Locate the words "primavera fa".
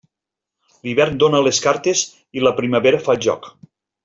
2.63-3.17